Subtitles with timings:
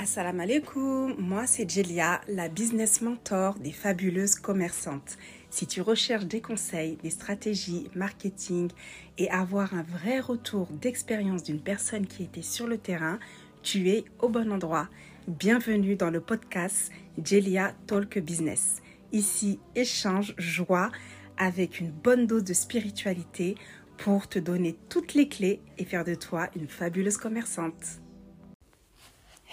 [0.00, 5.18] Assalamu alaikum, moi c'est Jelia, la business mentor des fabuleuses commerçantes.
[5.50, 8.70] Si tu recherches des conseils, des stratégies, marketing
[9.18, 13.18] et avoir un vrai retour d'expérience d'une personne qui était sur le terrain,
[13.64, 14.88] tu es au bon endroit.
[15.26, 18.80] Bienvenue dans le podcast Jelia Talk Business.
[19.10, 20.92] Ici, échange, joie
[21.38, 23.56] avec une bonne dose de spiritualité
[23.96, 27.98] pour te donner toutes les clés et faire de toi une fabuleuse commerçante.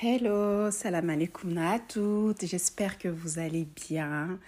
[0.03, 4.39] Hello, salam alaikum à toutes, j'espère que vous allez bien.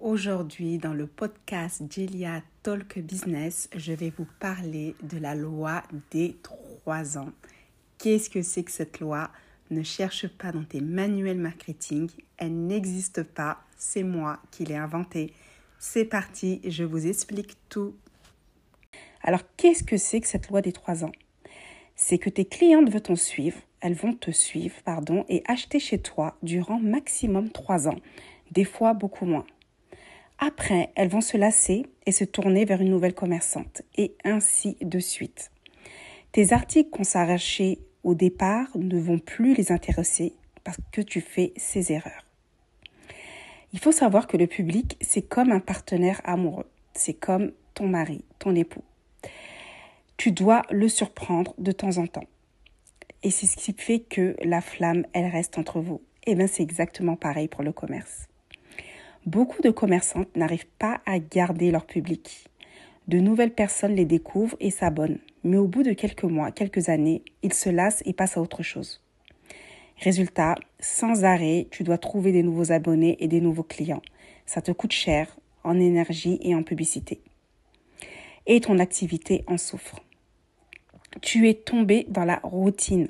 [0.00, 6.36] Aujourd'hui, dans le podcast Jelia Talk Business, je vais vous parler de la loi des
[6.44, 7.32] trois ans.
[7.98, 9.30] Qu'est-ce que c'est que cette loi?
[9.72, 15.32] Ne cherche pas dans tes manuels marketing, elle n'existe pas, c'est moi qui l'ai inventée.
[15.80, 17.96] C'est parti, je vous explique tout.
[19.24, 21.12] Alors, qu'est-ce que c'est que cette loi des trois ans?
[21.96, 25.98] C'est que tes clientes veulent t'en suivre elles vont te suivre pardon, et acheter chez
[25.98, 27.98] toi durant maximum trois ans,
[28.50, 29.44] des fois beaucoup moins.
[30.38, 34.98] Après, elles vont se lasser et se tourner vers une nouvelle commerçante, et ainsi de
[34.98, 35.50] suite.
[36.32, 40.32] Tes articles qu'on s'arrachait au départ ne vont plus les intéresser
[40.64, 42.24] parce que tu fais ces erreurs.
[43.74, 48.24] Il faut savoir que le public, c'est comme un partenaire amoureux, c'est comme ton mari,
[48.38, 48.84] ton époux.
[50.16, 52.24] Tu dois le surprendre de temps en temps.
[53.24, 56.02] Et c'est ce qui fait que la flamme, elle reste entre vous.
[56.26, 58.28] Et eh bien, c'est exactement pareil pour le commerce.
[59.24, 62.44] Beaucoup de commerçantes n'arrivent pas à garder leur public.
[63.08, 65.18] De nouvelles personnes les découvrent et s'abonnent.
[65.42, 68.62] Mais au bout de quelques mois, quelques années, ils se lassent et passent à autre
[68.62, 69.02] chose.
[69.98, 74.02] Résultat, sans arrêt, tu dois trouver des nouveaux abonnés et des nouveaux clients.
[74.44, 77.22] Ça te coûte cher en énergie et en publicité.
[78.46, 80.02] Et ton activité en souffre
[81.20, 83.08] tu es tombé dans la routine.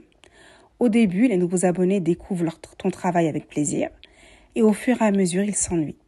[0.78, 3.90] Au début, les nouveaux abonnés découvrent ton travail avec plaisir
[4.54, 5.98] et au fur et à mesure, ils s'ennuient.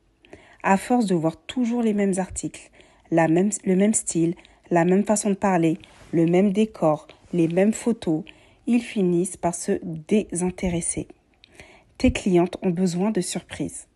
[0.63, 2.71] À force de voir toujours les mêmes articles,
[3.11, 4.35] le même style,
[4.71, 5.79] la même façon de parler,
[6.13, 8.25] le même décor, les mêmes photos,
[8.67, 11.07] ils finissent par se désintéresser.
[11.99, 13.87] Tes clientes ont besoin de surprises.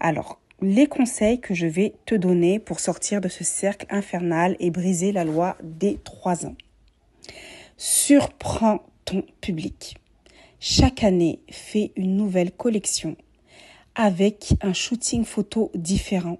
[0.00, 4.70] Alors, les conseils que je vais te donner pour sortir de ce cercle infernal et
[4.70, 6.54] briser la loi des trois ans.
[7.76, 9.96] Surprends ton public.
[10.60, 13.16] Chaque année, fais une nouvelle collection
[13.96, 16.38] avec un shooting photo différent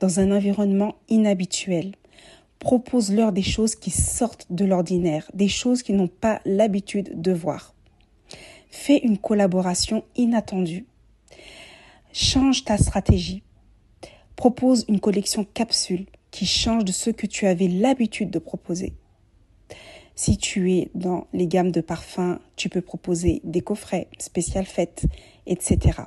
[0.00, 1.92] dans un environnement inhabituel.
[2.58, 7.74] Propose-leur des choses qui sortent de l'ordinaire, des choses qu'ils n'ont pas l'habitude de voir.
[8.68, 10.84] Fais une collaboration inattendue.
[12.12, 13.42] Change ta stratégie
[14.36, 18.94] propose une collection capsule qui change de ce que tu avais l'habitude de proposer.
[20.14, 25.04] Si tu es dans les gammes de parfums, tu peux proposer des coffrets, spéciales fêtes,
[25.46, 26.02] etc.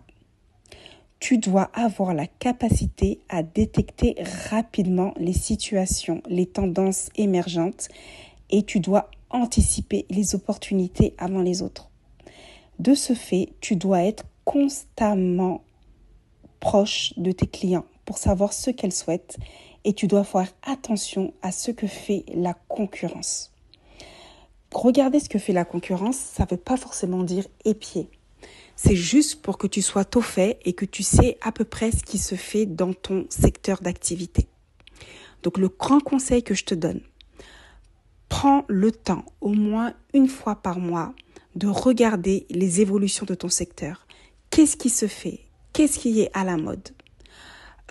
[1.19, 4.15] Tu dois avoir la capacité à détecter
[4.49, 7.87] rapidement les situations, les tendances émergentes
[8.51, 11.89] et tu dois anticiper les opportunités avant les autres.
[12.79, 15.63] De ce fait, tu dois être constamment
[16.59, 19.37] proche de tes clients pour savoir ce qu'elles souhaitent
[19.83, 23.51] et tu dois faire attention à ce que fait la concurrence.
[24.73, 28.09] Regarder ce que fait la concurrence, ça ne veut pas forcément dire épier.
[28.75, 31.91] C'est juste pour que tu sois au fait et que tu sais à peu près
[31.91, 34.47] ce qui se fait dans ton secteur d'activité.
[35.43, 37.01] Donc le grand conseil que je te donne,
[38.27, 41.13] prends le temps, au moins une fois par mois,
[41.55, 44.05] de regarder les évolutions de ton secteur.
[44.49, 45.41] Qu'est-ce qui se fait?
[45.71, 46.89] Qu'est-ce qui est à la mode?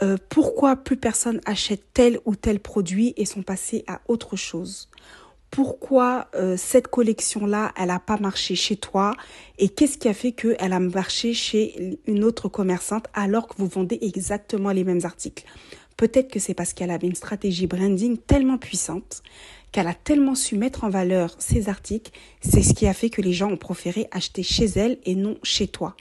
[0.02, 4.88] Euh, pourquoi plus personne achète tel ou tel produit et sont passés à autre chose?
[5.50, 9.14] Pourquoi euh, cette collection-là, elle n'a pas marché chez toi?
[9.58, 13.68] Et qu'est-ce qui a fait qu'elle a marché chez une autre commerçante alors que vous
[13.68, 15.44] vendez exactement les mêmes articles?
[15.96, 19.22] Peut-être que c'est parce qu'elle avait une stratégie branding tellement puissante
[19.74, 23.20] qu'elle a tellement su mettre en valeur ses articles, c'est ce qui a fait que
[23.20, 25.96] les gens ont préféré acheter chez elle et non chez toi.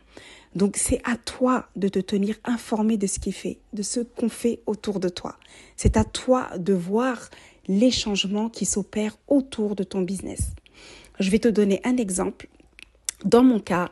[0.55, 4.29] Donc c'est à toi de te tenir informé de ce qui fait, de ce qu'on
[4.29, 5.37] fait autour de toi.
[5.75, 7.29] C'est à toi de voir
[7.67, 10.51] les changements qui s'opèrent autour de ton business.
[11.19, 12.47] Je vais te donner un exemple.
[13.25, 13.89] Dans mon cas,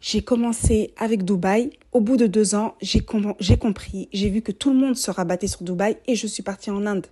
[0.00, 1.70] j'ai commencé avec Dubaï.
[1.92, 5.46] Au bout de deux ans, j'ai compris, j'ai vu que tout le monde se rabattait
[5.46, 7.06] sur Dubaï et je suis partie en Inde.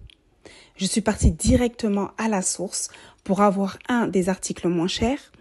[0.76, 2.88] Je suis partie directement à la source
[3.24, 5.32] pour avoir un des articles moins chers,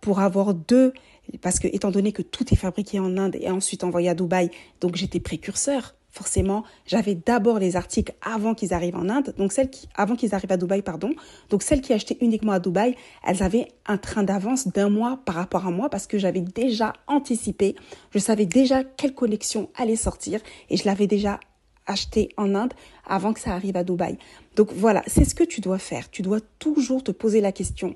[0.00, 0.92] pour avoir deux
[1.40, 4.50] parce que étant donné que tout est fabriqué en Inde et ensuite envoyé à Dubaï,
[4.80, 5.94] donc j'étais précurseur.
[6.10, 10.52] forcément, j'avais d'abord les articles avant qu'ils arrivent en Inde, donc celles avant qu'ils arrivent
[10.52, 11.10] à Dubaï, pardon.
[11.50, 12.96] Donc celles qui achetaient uniquement à Dubaï,
[13.26, 16.94] elles avaient un train d'avance d'un mois par rapport à moi parce que j'avais déjà
[17.06, 17.76] anticipé,
[18.12, 20.40] je savais déjà quelle collection allait sortir
[20.70, 21.38] et je l'avais déjà
[21.86, 22.72] acheté en Inde
[23.06, 24.18] avant que ça arrive à Dubaï.
[24.56, 26.10] Donc voilà, c'est ce que tu dois faire.
[26.10, 27.94] Tu dois toujours te poser la question.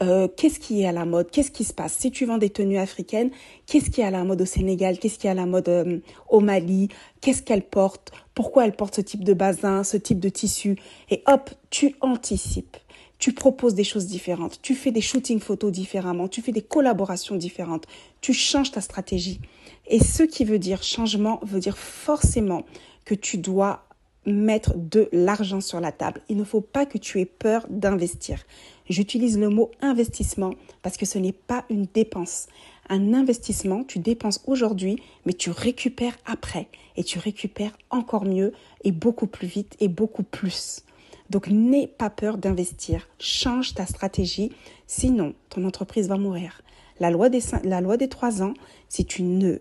[0.00, 1.92] Euh, qu'est-ce qui est à la mode, qu'est-ce qui se passe?
[1.94, 3.30] Si tu vends des tenues africaines,
[3.66, 5.98] qu'est-ce qui est à la mode au Sénégal, qu'est-ce qui est à la mode euh,
[6.28, 6.88] au Mali,
[7.20, 10.76] qu'est-ce qu'elle porte, pourquoi elle porte ce type de bazin, ce type de tissu?
[11.10, 12.76] Et hop, tu anticipes.
[13.18, 17.34] Tu proposes des choses différentes, tu fais des shootings photos différemment, tu fais des collaborations
[17.34, 17.86] différentes,
[18.20, 19.40] tu changes ta stratégie.
[19.88, 22.64] Et ce qui veut dire changement veut dire forcément
[23.04, 23.87] que tu dois
[24.26, 26.20] mettre de l'argent sur la table.
[26.28, 28.44] Il ne faut pas que tu aies peur d'investir.
[28.88, 32.46] J'utilise le mot investissement parce que ce n'est pas une dépense.
[32.88, 36.68] Un investissement, tu dépenses aujourd'hui, mais tu récupères après.
[36.96, 38.52] Et tu récupères encore mieux
[38.84, 40.82] et beaucoup plus vite et beaucoup plus.
[41.30, 43.06] Donc n'aie pas peur d'investir.
[43.18, 44.52] Change ta stratégie,
[44.86, 46.62] sinon ton entreprise va mourir.
[47.00, 48.54] La loi des, la loi des trois ans,
[48.88, 49.58] si tu ne,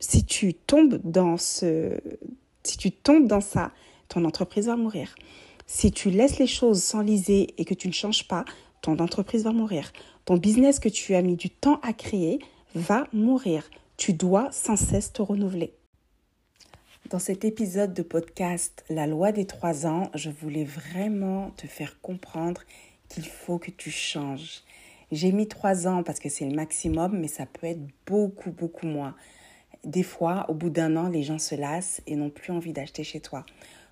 [0.00, 1.98] si tu tombes dans ce,
[2.66, 3.72] si tu tombes dans ça,
[4.08, 5.14] ton entreprise va mourir.
[5.66, 8.44] Si tu laisses les choses s'enliser et que tu ne changes pas,
[8.82, 9.92] ton entreprise va mourir.
[10.24, 12.38] Ton business que tu as mis du temps à créer
[12.74, 13.68] va mourir.
[13.96, 15.72] Tu dois sans cesse te renouveler.
[17.10, 22.00] Dans cet épisode de podcast La loi des trois ans, je voulais vraiment te faire
[22.00, 22.62] comprendre
[23.08, 24.62] qu'il faut que tu changes.
[25.12, 28.86] J'ai mis trois ans parce que c'est le maximum, mais ça peut être beaucoup, beaucoup
[28.86, 29.14] moins.
[29.84, 33.04] Des fois, au bout d'un an, les gens se lassent et n'ont plus envie d'acheter
[33.04, 33.44] chez toi.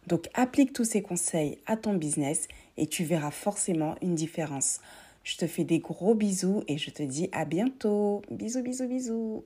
[0.07, 4.81] Donc applique tous ces conseils à ton business et tu verras forcément une différence.
[5.23, 8.23] Je te fais des gros bisous et je te dis à bientôt.
[8.31, 9.45] Bisous, bisous, bisous.